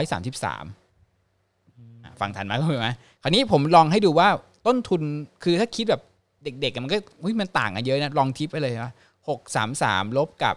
[0.09, 2.89] 633อะฟังทันไหมคุณผู้ชมไหม
[3.21, 4.29] คราวนี้ผมลองให้ดูว่า
[4.67, 5.01] ต้นทุน
[5.43, 6.01] คือถ้าคิดแบบ
[6.43, 8.91] เด็กๆอะมันก็อุ๊ยมันต่างกันเยอะนะลองทิปไปเลยนะ
[9.53, 10.55] 633ลบกับ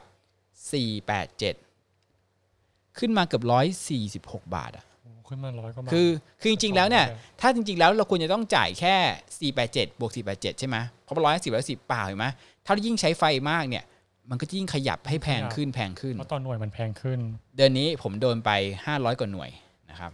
[1.23, 3.45] 487ขึ้นมาเกือบ
[4.45, 6.09] 146บาทอะโอ้ขึ้นมาร้อยกว่าบาทคือ
[6.41, 8.95] คือจริงๆแล้วเนี่ยสองร้อยถ้าจริงๆแล้วเราควรจะต้องจ่ายแค่
[9.55, 12.27] 487บวก487ใช่ไหมเพราะร้อยสิบร้อยสิบเปล่าเห็นไหม
[12.67, 13.85] ถ้ายิ่งใช้ไฟมากเนี่ย
[14.31, 17.19] มันก็ยิ่งขยับให้แพงขึ้นแพงขึ้นเพราะตอนหน่วยมันแพงขึ้น
[17.57, 18.51] เดือนนี้ผมโดนไป
[18.87, 19.51] 500กว่าหน่วย
[19.91, 20.13] นะครับ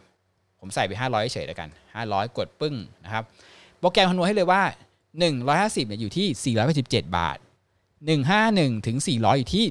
[0.61, 1.69] ผมใส่ไป500เฉยๆแล้วกัน
[2.03, 3.25] 500กดปึ้งนะครับ
[3.81, 4.63] โปรแกรมคำนวณให้เลยว่า
[5.27, 7.39] 150เนี่ยอยู่ที่487บาท
[8.13, 9.65] 151 ถึง 400 อยู่ที่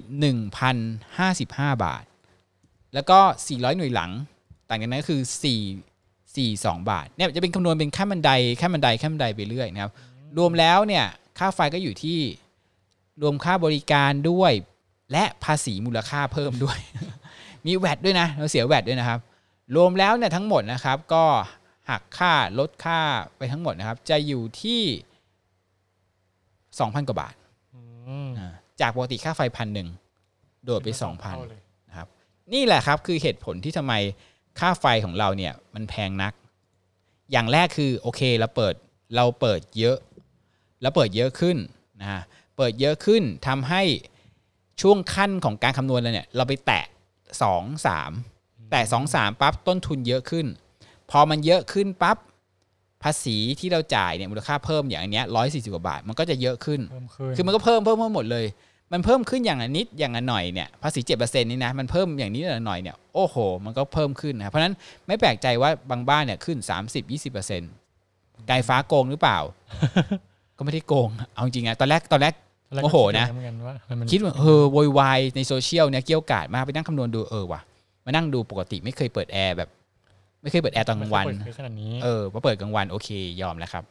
[0.88, 2.04] 1,055 บาท
[2.94, 4.12] แล้วก็ 400 หน่วยหลัง
[4.70, 8.32] ต่างกันนั้นก็คือ 4 42 บาทเนี่ยจะเป็นคำนวณเป็นขั้นบันได
[8.62, 9.92] ขั้นบันไดขั้นบันไดไปเรื่อยนะครับ
[10.38, 11.06] รวมแล้วเนี่ย
[11.40, 12.20] ค่าไฟก็อยู่ที่
[13.22, 14.52] รวมค่าบริการด้วย
[15.12, 16.80] และภาษีมูลค่าเพิ่มด้วย
[17.66, 19.20] มีแวดด้วยนะ เราเสียแวดด้วยนะครับ
[19.76, 21.26] รวมแล้วเนี่ยทั้งหมดนะครับก็
[21.90, 23.02] หักค่าลดค่า
[23.38, 24.82] ไปทั้งหมดนะครับ จะอยู่ที่
[26.86, 27.36] 2,000กว่าบาท
[27.76, 27.82] อื
[28.28, 29.88] มอ่าจากปกติค่าไฟพันหนึ่ง
[30.66, 32.08] โดดไปเท่า2,000เลยนะครับ
[32.54, 33.94] นี่แหละครับคือเหตุผลที่ทำไม
[34.60, 36.34] ค่าไฟของเราเนี่ยมันแพงนัก
[37.32, 38.76] อย่างแรกคือโอเคเราเปิด
[39.16, 39.98] เราเปิดเยอะ
[40.82, 41.58] แล้วเปิดเยอะขึ้น
[42.02, 42.22] นะฮะ
[42.58, 43.84] เปิดเยอะขึ้นทำให้
[44.82, 46.86] ช่วงขั้นของการคำนวณเราเนี่ยเราไปแตะ
[47.52, 50.46] 2 3แต่2 3ปั๊บต้นทุนเยอะขึ้น
[51.10, 58.46] พอมันเยอะขึ้นปั๊บภาษีที่เราจ่ายเนี่ยมูลค่าเพิ่มอย่างอันเนี้ยร้อยสี่สิบกว่าบาท มันก็จะเยอะขึ้นเพิ่มขึ้นคือมันก็เพิ่มเพิ่มเพิ่มหมดเลย
[58.94, 64.76] มันเพิ่มขึ้นอย่างละนิดอย่างละหน่อยเนี่ยภาษีเจ็ดเปอร์เซ็นต์นี่นะมันเพิ่มอย่างนี้ละหน่อยเนี่ยโอ้โห มันก็เพิ่มขึ้นนะครับเพราะฉะนั้น
[65.08, 67.72] ไม่แปลกใจว่าบางบ้านเนี่ยขึ้น30 20เปอร์เซ็นต์
[68.48, 69.40] การไฟฟ้าโกงหรือเปล่า
[70.58, 72.34] ก็ไม่ได้โกงเอาจริงๆอะตอนแรกตอนแรก
[72.70, 77.62] ตอนแรกโอ้โหนะคิดอย่างเหมือนกันว่าทำไมมันคิดว่าเออโวยวายในโซเชียลเนี่ยเกรี้ยวกราดมากไปนั่งคำนวณดูเออว่ะ
[78.06, 79.70] มานั่งดูปกติไม่เคยเปิดแอร์แบบ
[80.42, 83.10] ไม่เคยเปิดแอร์ตอนกลางวันไม่เคยเปิดขนาดนี้เออพอเปิดกลางวันโอเค
[83.42, 83.84] ยอมแล้วครับ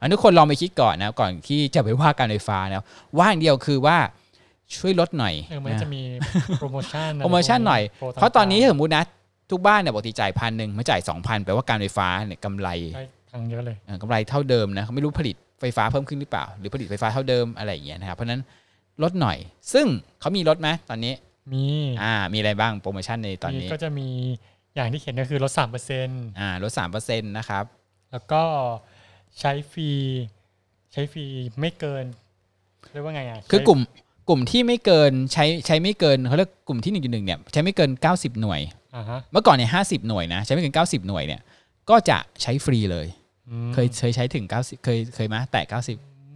[0.00, 2.84] อันทุกคนลองไปคิดก่อนนะก่อนที่จะไปว่าการไฟฟ้านะ
[3.18, 3.96] ว่าอย่างเดียวคือว่า
[4.76, 6.00] ช่วยลดหน่อยเออมันนะจะมี
[6.60, 9.04] โปรโมชั่นโปรโมชั่นหน่อยโปต่งๆเพราะตอนนี้ถ้าสมมตินะ
[9.50, 18.40] ทุกบ้านเนี่ยปกติจ่ายพันหนึ่งมาจ่ายสองพันแปลว่าการไฟฟ้าเนี่ยกำไรได้ทางเยอะเลยเออกำไรเท่าเดิมนะเขาไม่รู้ผลิตไฟฟ้าเพิ่มขึ้นหรือเปล่า หรือผลิตไฟฟ้าเท่าเดิมอะไรอย่างเงี้ยนะครับเพราะฉะนั้น
[19.02, 19.38] ลดหน่อย
[19.72, 19.86] ซึ่ง
[20.20, 21.12] เขามีลดไหมตอนนี้
[21.52, 21.64] มี
[22.02, 24.08] อ่ามีอะไรบ้างโปรโมชั่นในตอนมีนี้ก็จะมี
[24.74, 27.64] อย่างที่เขียนก็คือลดสามเปอร์เซ็นต์อ่าลดสามเปอร์เซ็นต์นะครับ
[28.12, 28.42] แล้วก็
[29.40, 29.90] ใช้ฟรี
[30.92, 31.24] ใช้ฟรี
[31.60, 32.04] ไม่เกิน
[32.92, 33.80] เรียกว่าไงอะคือใช้กลุ่ม
[34.28, 38.60] กลุ่มที่ไม่เกินใช้ใช้ไม่เกินเขาเรียกกลุ่มที่1.1เนี่ยใช้ไม่เกิน90หน่วย
[38.96, 41.40] อ่าฮะเมื่อก่อนเนี่ย50หน่วยนะใช้ไม่เกิน90หน่วยเนี่ย
[41.90, 43.06] ก็จะใช้ฟรีเลย
[43.48, 45.64] อืมเคยเคยใช้ถึง90เคยเคยมาแตะ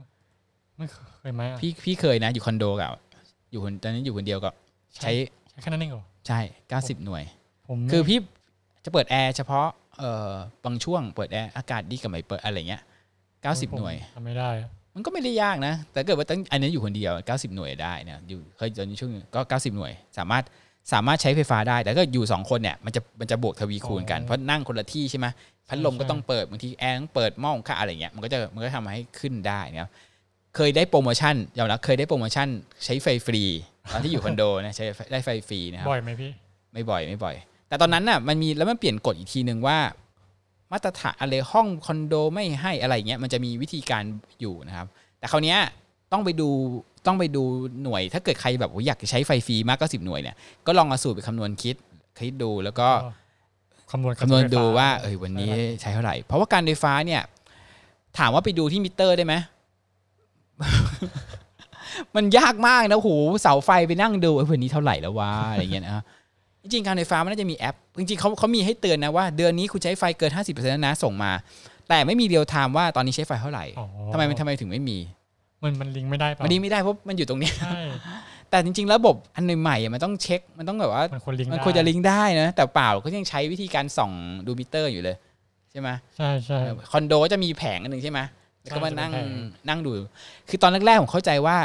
[0.02, 2.90] 90ไม่เคยไหมอะพี่พี่เคยนะอยู่คอนโดกับ
[3.50, 4.50] อยู่คนตอนนั้นอยู่คนเดียวก็
[4.96, 5.12] ใช้
[5.50, 6.40] ใช้แค่นั้นเองเหรอใช่
[6.72, 7.22] 90หน่วย
[7.68, 8.18] ผมไม่คือพี่
[8.84, 9.66] จะเปิดแอร์เฉพาะ
[9.98, 10.32] เอ่อ
[10.64, 12.82] บางช่วงเปิดแอร์อากาศดีกับไม่เปิดอะไรเงี้ย
[13.28, 20.44] 90หน่วยผมทำไม่ได้อะมันก็ไม่ได้ยากนะ แต่เกิดว่าตั้งอันนี้อยู่คนเดียว90หน่วยได้นะอยู่เคยตอนนี้ช่วงนึงก็90หน่วย สามารถ
[20.92, 25.26] สามารถใช้ไฟฟ้าได้ แต่ก็อยู่2คนเนี่ยมันจะมันจะบวกทวีคูณกันเพราะนั่งคนละที่ใช่ไหม
[25.68, 29.90] พัดลมก็ต้องเปิดบางทีแอร์ต้องเปิดหม้อหุงข้าวอะไรเงี้ยมันก็จะมันก็ทำให้ขึ้นได้นะครับ
[30.56, 32.48] เคยได้โปรโมชั่นยอมรับเคยได้โปรโมชั่น
[32.84, 33.42] ใช้ไฟฟรี
[33.92, 36.30] ตอนที่อยู่คอนโดนะใช้ไฟได้ไฟฟรีนะครับบ่อยไหมพี่
[36.72, 37.34] ไม่บ่อยไม่บ่อย
[37.68, 39.78] แต่ตอนนั้นน่ะมันมีแล้วมันเปลี่ยนกฎอีกทีหนึ่งว่า
[40.72, 44.04] มาตรฐานอะไรห้องคอนโดไม่ให้อะไรเงี้ยมันจะมีวิธีการ
[44.40, 44.86] อยู่นะครับ
[45.18, 45.58] แต่คราวเนี้ย
[46.12, 46.48] ต้องไปดู
[47.06, 47.42] ต้องไปดู
[47.82, 51.76] หน่วย ถ้าเกิดใครแบบว่าอยากจะใช้ไฟฟรีมากก็สิบหน่วยเนี่ยก็ลองเอาสูตรไปคำนวณคิด
[52.18, 52.88] คิดดูแล้วก็
[53.90, 57.22] คำนวณคำนวณดูไฟฟ้าว่าเออวันนี้ใช้เท่าไหร่ เพราะว่าการไฟฟ้าเนี่ย
[58.18, 59.34] ถามว่าไปดูที่มิเตอร์ได้ไหม
[62.16, 63.10] มันยากมากนะโห
[63.42, 66.04] เสาไฟไปนั่งดูเออวันนี้เท่าไหร่แล้ววะอะไรเงี้ยนะ
[66.72, 71.32] จริงๆการไฟฟ้ามันน่าจะมีแอป จริงๆเขาเขามีให้เตือนนะว่าเดือนนี้คุณใช้ไฟเกิน 50%แล้วนะส่งมา
[71.88, 74.98] แต่ไม่มี real time ว่าตอนนี้ใช้ไฟเท่าไหร่อ๋อทำไมมันทำไมถึงไม่มี
[75.62, 77.80] มันมันลิงก์ไม่ได้เปล่ามันนี้ไม่ได้เพราะมันอยู่ตรงเนี้ยใช่
[78.50, 84.12] แต่จริงๆ ระบบอันใหม่ๆอะมันต้องเช็ค มันต้องแบบว่า มันควรลิงก์มันได้ควรจะลิงก์ได้นะ แต่เปล่าก็ยังใช้วิธีการส่อง
[84.46, 85.16] ดูมิเตอร์อยู่เลย
[85.70, 88.20] ใช่ไหมใช่ใช่เออคอนโดก็จะมีแผงอันหนึ่งใช่ไหม
[88.62, 89.90] แล้วก็มานั่งใช่จะเป็นแผงนั่งดู
[90.48, 91.58] คือตอนแรกๆผมเข้าใจว่า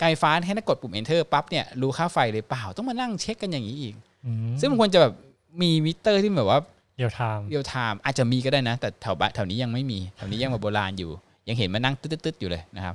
[0.00, 4.15] การไฟฟ้าแค่นั้นกดปุ่ม enter ปั๊บเนี่ยรู้ค่าไฟเลยเปล่าต้องมานั่งเช็คกันอย่างนี้อีกอืม
[4.60, 5.14] ซึ่งมันควรจะแบบ
[5.62, 6.60] มีมิเตอร์ที่แบบว่า
[6.98, 11.10] real time real time อาจจะมีก็ได้นะ แต่แถวบ้านแถวนี้ยังไม่มีแถวนี้ยังแบบโบราณอยู่
[11.48, 12.94] ยังเห็นมานั่งตึ๊ดๆๆอยู่เลยนะครับ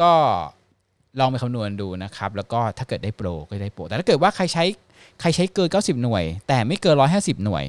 [0.00, 0.10] ก็
[1.18, 4.64] ลองไปคำนวณดูนะครับ แล้วก็ถ้าเกิดได้โปรก็ได้โปรแต่ถ้าเกิดว่าใครใช้
[5.20, 7.64] ใครใช้เกิน 90 หน่วย แต่ไม่เกิน 150 หน่วย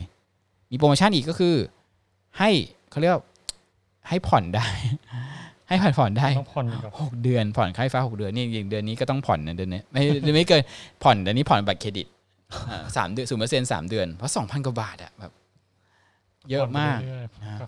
[0.72, 1.56] มีโปรโมชั่นอีกก็คือ
[2.40, 2.50] ให้
[2.90, 3.24] เขาเรียกว่า
[4.10, 4.66] ให้ผ่อนได้
[5.68, 10.02] ให้ผ่อนผ่อนได้ต้องผ่อนอีกเหรอหกเดือนผ่อนค่าไฟฟ้าหกเดือนนี่อย่างเดือนนี้ก็ต้องผ่อนนะเดือนนี้ไม่
[10.36, 10.62] ไม่เกิน
[11.04, 12.14] ผ่อนแต่นี้ผ่อนบัตรเครดิตอ่า
[12.98, 15.32] สามเดือนศูนย์เปอร์เซ็นต์สามเดือน เพราะสองพันกว่าบาทอะแบบ
[16.50, 17.66] เยอะมากผ่นไปเรื่อยๆนะก็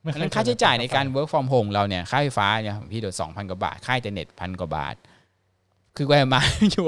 [0.00, 4.94] เพราะฉะนั้นค่าใช้จ่ายในการ work from home เราเนี่ยค่าไฟฟ้าเนี่ยพี่โดนสองพันกว่าบาท ค่าอินเทอร์เน็ตพันกว่าบาท
[5.96, 6.40] คือแกมา
[6.72, 6.86] อยู่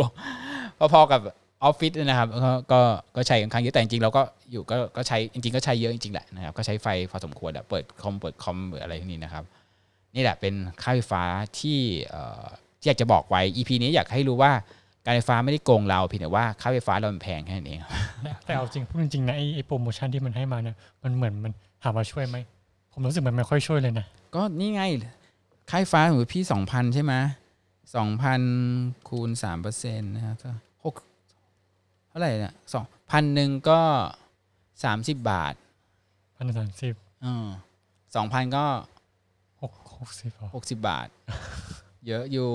[0.93, 1.21] พอๆกับ
[1.65, 2.81] ออฟฟิศนะครับก็ก็
[3.17, 9.45] ก็ใช้ค่อนข้างเยอะแต่จริงๆเราก็อยู่ก็ก็ใช้จริงๆก็ใช้เยอะจริงๆแหละนะครับก็ใช้ไฟพอสมควรอะเปิดคอมเปิดคอมหรืออะไรพวกนี้นะครับ
[10.15, 11.23] นี่แหละเป็นค่าไฟฟ้า
[11.59, 11.79] ที่
[12.11, 12.45] เอ่อ
[12.81, 14.53] ที่อยากจะบอกไว้ EP นี้อยากให้รู้ว่า
[15.05, 17.81] การไฟฟ้าไม่ได้โกงเราเพียงแต่ว่าค่าไฟฟ้าเรามันแพงแค่นั้นเอง
[18.23, 22.37] แต่แต่เอาจริงพูดจริงๆนะไอ้ไอ้โปรโมชั่นที่มันให้มาเนี่ยมันเหมือนมันถามว่าช่วยไหม
[22.93, 24.83] ผมรู้สึกมันไม่ค่อยช่วยเลยนะ ก็นี่ไง
[25.71, 27.15] ค่าไฟฟ้าสมมติพี่สองพันใช่ไหม
[27.97, 28.41] สองพัน
[29.09, 30.51] คูณสามเปอร์เซ็นต์นะครับก็
[30.85, 30.95] หก
[32.09, 33.81] เท่าไหร่เนี่ยสองพันหนึ่งก็
[34.85, 35.55] สามสิบบาท
[36.37, 36.95] พันสามสิบ
[38.17, 38.65] สองพันก็
[39.63, 41.09] หกหกสิบหรอหกสิบบาท
[42.07, 42.51] เยอะอยู่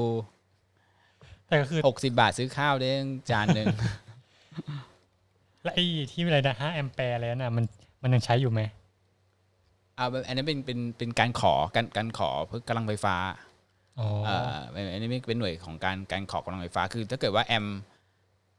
[1.48, 2.90] แต่ก็คือหกสิบาทซื้อข้าวได้
[3.30, 3.68] จานหนึ่ง
[5.64, 7.66] แล้วไอ้ที่อะไรนะห้าแอมแปร์อะไรนั่นน่ะมัน
[8.04, 8.62] มันยังใช้อยู่ไหม
[9.96, 13.16] เอาแบบอันนั้นเป็นเป็นเป็นการขอการการขอเพื่อกำลังไฟฟ้า
[14.00, 17.66] อ๋อเอ่อเป็นอันนี้เป็นหน่วยของการการขอกำลังไฟฟ้า คือ ถ้าเกิดว่าแอม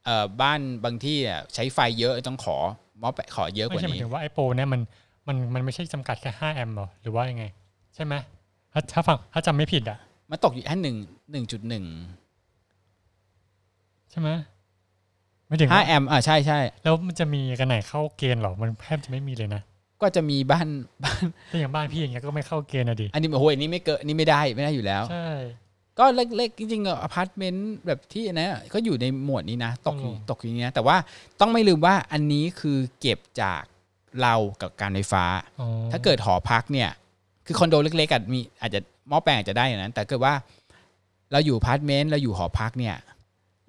[0.05, 2.57] เอ่อบ้านบางที่อะใช้ไฟเยอะต้องขอ
[3.03, 4.81] มอแปะขอเยอะกไม่ว่าใช่หมายนี้ถึงว่าไอ้โปรเนี่ยมัน
[5.29, 7.45] มันมันไม่ใช่จำกัดแค่ห้าแอมป์หรอหรือว่ายังไง
[7.95, 8.15] ใช่ไหม
[8.73, 9.99] ถ้าถ้าฟังถ้าจำไม่ผิดอะ
[10.31, 10.97] มันตกอยู่แค่หนึ่ง
[11.33, 11.85] หนึ่งจุดหนึ่ง
[14.11, 14.29] ใช่ไหม
[15.47, 19.63] ไม่ถึงห้าว่าแอมอ่าใช่ใช่แล้วมันจะมีกันไหนเข้าเกณฑ์หรอ มันแทบจะไม่มีเลยนะ
[20.01, 20.67] ก็จะมีบ้าน
[21.51, 25.29] ถ้าอย่างบ้านพี่อย่างเงี้ยก็ไม่เข้าเกณฑ์อะดิ อันนี้โอ้โหอันนี้ไม่เกินอันนี้ไม่ได้ไม่ได้อยู่แล้ว ใช่
[25.99, 26.05] ก็
[26.37, 30.97] เล็กๆจริงๆอพาร์ตเมนต์แบบที่อันนะก็อยู่ในหมวดนี้นะ ตกอยู่ตกอยู่นี้นะ แต่ว่า
[31.41, 33.63] ต้องไม่ลืมว่าอันนี้คือเก็บจาก
[34.23, 35.25] เรากับการไฟฟ้า
[35.61, 36.91] อ๋อถ้าเกิดหอพักเนี่ย
[37.47, 40.35] คือคอนโดเล็กๆอะมีอาจจะหม้อแปลงอาจจะได้อย่างนั้น แต่เกิดว่า
[41.33, 42.97] เราอยู่อพาร์ตเมนต์เราอยู่หอพักเนี่ย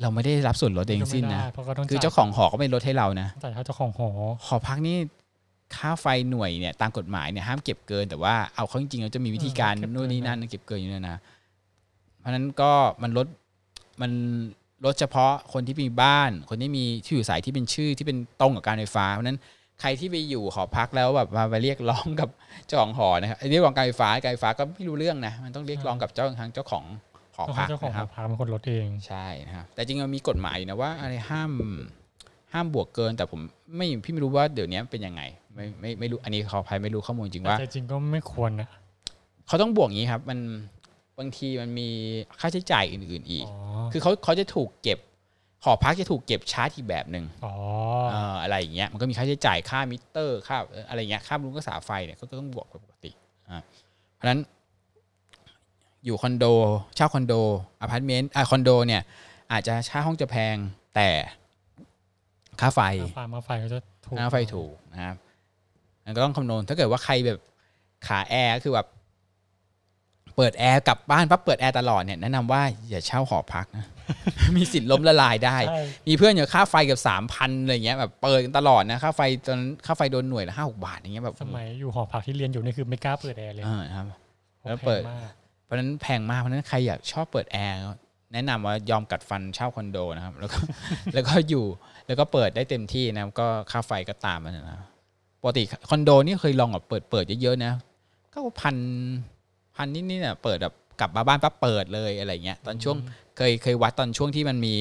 [0.02, 4.10] เราไม่ได้รับส่วนลดทั้งสิ้นนะก็ไม่ได้เพราะก็ต้องคือจ่ายเจ้าของหอก็ไม่ลดให้เรานะจ่ายเท่าเจ้าของหอ
[4.46, 4.98] หอพักนี่
[5.76, 11.18] ค่าไฟหน่วยเนี่ยตามกฎหมายเนี่ยห้ามเก็บเกิน แต่ว่าเอาเข้าจริงๆเราจะมีวิธีการนู่นนี่นั่นเก็บเกินอยู่เนยนะ
[12.20, 12.72] เพราะฉะนั้นก็
[13.04, 13.28] มันลด
[14.02, 14.12] มัน
[14.86, 19.40] ลดเฉพาะคนที่มีบ้าน คนที่มีที่อยู่อาศัยที่เป็นชื่อที่เป็นตรงกับการไฟฟ้าเพราะฉะนั้น
[19.82, 22.30] ใครที่ไปอยู่หอพักแล้วแบบมาไปเรียกร้องกับ
[22.68, 27.09] เจ้าของหอนะครับไอ้เรียกร้องการไฟฟ้าการไฟฟ้าก็ไม่รู้เรื่องนะมันต้องเรียกร้องกับเจ้าทางเจ้าของห
[27.42, 31.52] อต้องพัให้กเจ้าของนะหคอรับพักเป็นคนลดเองใช่นะครับแต่จริงๆมันมีกฎหมายอยู่นะว่าอะไรห้าม
[32.54, 33.40] ห้ามบวกเกิน แต่ผม
[33.76, 35.22] ไม่พี่ไม่รู้ว่าเดี๋ยวนี้เป็นยังไง
[35.56, 38.68] ไม่ไม่ไม่รู้อันนี้ขออภัยไม่รู้ข้อมูลจริงว่าแต่จริงๆก็ไม่ควรนะ
[39.48, 40.40] เขาต้องบวกอย่างนี้ครับ มัน
[41.20, 41.90] บางทีมันมี
[42.40, 43.56] ค่าใช้จ่ายอื่น ๆ อีกอ๋อ
[43.92, 45.00] คือเขาเขาจะถูกเก็บ
[45.64, 47.54] หอพักจะถูกเก็บชาร์จอีกแบบหนึ่งอ๋อ
[48.10, 53.12] เอ่ออะไรอย่างเงี้ยมันก็มีค่าใช้จ่ายค่ามิเตอร์ค่าเอ่ออะไรเงี้ยค่าบำรุงรักษาไฟเนี่ยก็ต้องบวกปกติ
[53.50, 53.60] อ่า
[54.16, 54.40] เพราะฉะนั้น
[56.06, 56.46] อยู่คอนโด
[56.96, 57.34] เช่าคอนโด
[57.82, 59.02] อพาร์ตเมนต์อ่าคอนโดเนี่ย
[59.52, 60.56] อาจจะค่าห้องจะแพง
[60.96, 61.10] แต่
[62.62, 65.16] ค่าไฟค่าไฟมาไฟก็จะถูกค่าไฟถูกนะครับ
[66.06, 67.40] มันก็ต้องคำนวณถ้าเกิดว่าใครแบบ
[68.08, 68.88] ขาแอร์คือแบบ
[70.36, 73.86] เปิดแอร์กลับบ้านปั๊บเปิดแอร์ตลอดเนี่ยแนะนำว่าอย่าเช่าหอพักนะ
[74.58, 84.06] มีสิทธิ์ล้มละลายได้ใช่มีเพื่อนอย่างค่าไฟเกือบสามพันอะไรเงี้ยแบบเปิดกันตลอดนะค่าไฟตอนค่าไฟโดนหน่วยละห้าหกบาทอย่างเงี้ยแบบสมัยอยู่หอพักที่เรียนอยู่นี่คือไม่กล้าเปิดแอร์เลยเออครับ
[84.64, 85.39] แล้วเพราะเปิดแพงมาก
[85.70, 87.78] เพราะฉะนั้นแพงมากเพราะฉะนั้นใครอยากชอบเปิดแอร์
[88.34, 90.58] แนะนำว่ายอมกัดฟันเช่าคอนโดนะครับ แล้วก็
[91.14, 91.66] แล้วก็อยู่
[92.08, 94.82] แล้วก็เปิดได้เต็มที่นะครับก็ค่าไฟก็ตามมันนะ
[95.42, 97.74] ปกติคอนโดนี่เคยลองแบบเปิดเปิดเยอะๆนะ
[98.34, 98.76] ก็พัน
[99.76, 102.98] พันนิดๆเนี่ยเปิดแบบกลับมาบ้านปั๊บเปิดเลยอะไรเงี้ยตอนช่วง
[103.38, 104.76] เคยเคยวัดตอนช่วงที่มันมี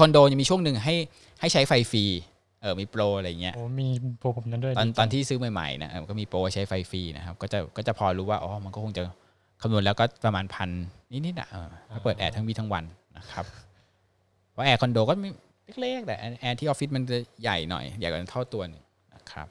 [0.00, 0.94] คอนโดจะมีช่วงหนึ่งให้
[1.40, 2.04] ให้ใช้ไฟฟรี
[2.62, 9.02] เออมีโปรอะไรเงี้ยโอ้มีโปรผมนั้นด้วยตอนดีจังตอนที่ซื้อใหม่ๆนะเออก็มีโปรใช้ไฟฟรีนะครับก็จะก็จะพอรู้ว่าอ๋อมันก็คงจะ
[9.60, 10.70] คำนวณแล้วก็ประมาณพัน
[11.26, 12.84] นิดๆอะเออถ้าเปิดแอร์ทั้งวี่ทั้งวัน
[13.18, 13.44] นะครับ
[14.50, 15.28] เพราะแอร์คอนโดก็มี
[15.80, 18.82] เล็กๆแต่แอร์ที่ออฟฟิศมันจะใหญ่หน่อย ใหญ่กว่าเท่าตัวหนึ่ง
[19.14, 19.46] นะครับ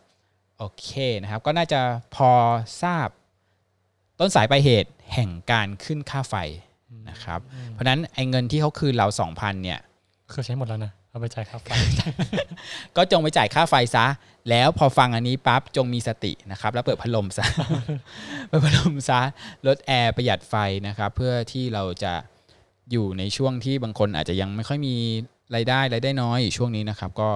[0.58, 0.89] โอเค
[1.22, 1.80] นะครับ ก็น่าจะ
[2.15, 2.32] พอ
[2.84, 3.08] ทราบ
[4.19, 6.36] ต้นสายปลายเหตุแห่งการขึ้นค่าไฟ
[7.10, 7.39] นะครับ
[7.72, 9.80] เพราะฉะนั้นไอ้เงินที่เขาคืนเรา 2,000เนี่ย
[10.32, 11.69] คือใช้หมดแล้วนะ เอาไปจ่ายค่าไฟ
[12.98, 14.06] ก็จงไปจ่ายค่าไฟซะ
[14.50, 17.45] แล้วพอฟังอันนี้ปั๊บจงมีสตินะครับ แล้วเปิดพัดลมซะ
[18.48, 19.19] เปิดพัดลมซะ
[19.67, 20.56] ลดแอร์ประหยัดไฟ
[20.88, 22.13] นะครับ เพื่อที่เราจะ
[22.91, 24.95] อยู่ในช่วงที่บางคนอาจจะยังไม่ค่อยมี
[25.56, 27.30] รายได้รายได้น้อยอยู่ช่วงนี้นะครับ ก็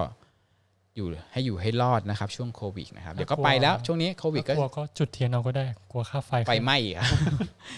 [0.95, 7.07] อยู่ให้อยู่ให้รอดนะครับ ช่วงโควิดนะครับเดี๋ยวก็ไปแล้วช่วงนี้โควิดก็กลัวก็จุดเทียนเอาก็ได้กลัวค่าไฟไฟไหม้อีกครับ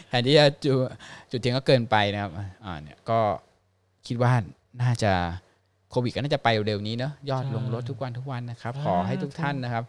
[0.10, 0.72] แทนที่จะจุ
[1.32, 2.32] จุดเทียนก็เกินไปนะครับ
[2.66, 3.20] อ่าเนี่ยก็
[4.08, 4.34] คิดว่า
[4.82, 9.84] น่าจะโควิดก็น่าจะไปเร็วๆนี้เนอะยอดลงลดทุกวันทุกวันนะครับ ขอให้ทุกท่านนะครับ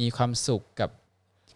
[0.00, 0.90] มีความสุขกับ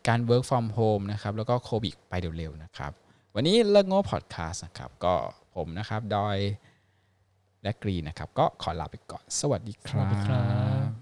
[0.09, 2.93] การ work from home นะครับ แล้วก็โควิดไปเร็วๆนะครับ
[3.35, 5.15] วันนี้เลิกโง่พอดแคสต์นะครับ ก็
[5.55, 6.39] ผมนะครับ ดอย
[7.63, 10.45] และกรีนนะครับ ก็ขอลาไปก่อน สวัสดีคสรัวัสดีครั
[10.87, 10.93] บบ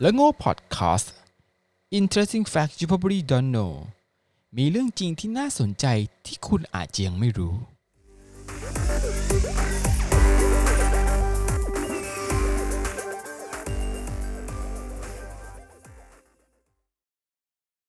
[0.00, 1.12] แล้วโง่พอดแคสต์
[1.98, 3.72] Interesting Facts You Probably Don't Know
[4.58, 5.86] มีเรื่องจริงที่น่าสนใจ
[6.26, 7.54] ที่คุณอาจจะยังไม่รู้